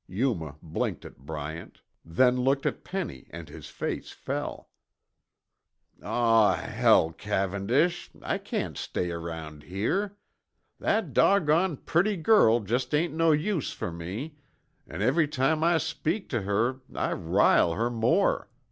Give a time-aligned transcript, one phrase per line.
[0.07, 4.67] Yuma blinked at Bryant, then looked at Penny and his face fell.
[5.99, 10.17] "A w w hell, Cavendish, I cain't stay around here.
[10.79, 14.37] That doggone purty girl jest ain't no use fer me,
[14.87, 18.49] an' every time I speak tuh her I rile her more.